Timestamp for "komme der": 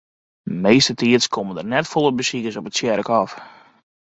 1.35-1.67